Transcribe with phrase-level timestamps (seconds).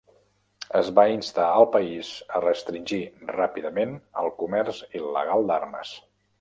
[0.79, 3.01] Es va instar el país a restringir
[3.35, 5.97] ràpidament el comerç il·legal d'armes.